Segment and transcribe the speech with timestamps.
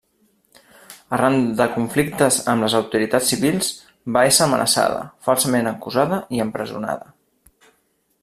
[1.17, 3.69] Arran de conflictes amb les autoritats civils,
[4.17, 7.13] va ésser amenaçada, falsament acusada i empresonada.